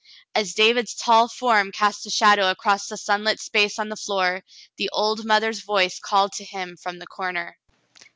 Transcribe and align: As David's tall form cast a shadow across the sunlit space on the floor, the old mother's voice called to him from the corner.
As 0.33 0.55
David's 0.55 0.95
tall 0.95 1.27
form 1.27 1.71
cast 1.71 2.07
a 2.07 2.09
shadow 2.09 2.49
across 2.49 2.87
the 2.87 2.97
sunlit 2.97 3.39
space 3.39 3.77
on 3.77 3.89
the 3.89 3.95
floor, 3.95 4.43
the 4.77 4.89
old 4.91 5.25
mother's 5.25 5.59
voice 5.61 5.99
called 5.99 6.31
to 6.37 6.43
him 6.43 6.75
from 6.75 6.97
the 6.97 7.05
corner. 7.05 7.59